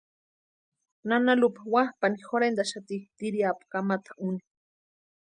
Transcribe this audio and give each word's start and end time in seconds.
Nana 1.07 1.31
Lupa 1.41 1.61
wapʼani 1.73 2.17
jorhentaxati 2.25 2.97
tiriapu 3.17 3.63
kamatu 3.71 4.11
úni. 4.27 4.41